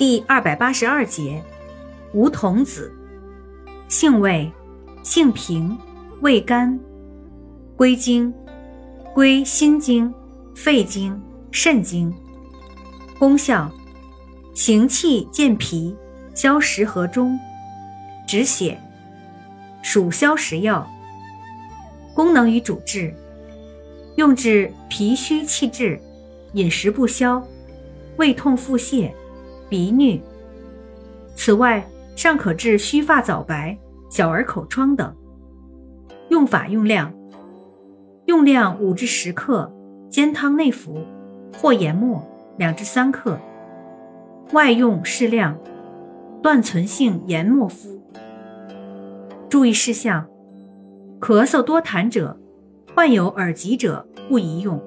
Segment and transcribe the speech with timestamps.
[0.00, 1.44] 第二百八十二节，
[2.14, 2.90] 梧桐子，
[3.86, 4.50] 性味，
[5.02, 5.76] 性平，
[6.22, 6.80] 味甘，
[7.76, 8.32] 归经，
[9.12, 10.10] 归心经、
[10.56, 12.10] 肺经、肾经。
[13.18, 13.70] 功效，
[14.54, 15.94] 行气健脾，
[16.34, 17.38] 消食和中，
[18.26, 18.80] 止血，
[19.82, 20.90] 属消食药。
[22.14, 23.14] 功能与主治，
[24.16, 26.00] 用治脾虚气滞、
[26.54, 27.46] 饮食不消、
[28.16, 29.12] 胃痛腹泻。
[29.70, 30.20] 鼻衄。
[31.34, 31.82] 此外，
[32.14, 33.78] 尚可治须发早白、
[34.10, 35.16] 小儿口疮等。
[36.28, 37.14] 用法用量：
[38.26, 39.72] 用量五至十克，
[40.10, 40.98] 煎汤内服，
[41.56, 42.22] 或研末
[42.58, 43.38] 两至三克。
[44.52, 45.56] 外用适量，
[46.42, 48.02] 断存性研末敷。
[49.48, 50.26] 注意事项：
[51.20, 52.36] 咳嗽多痰者，
[52.94, 54.80] 患有耳疾者不宜用。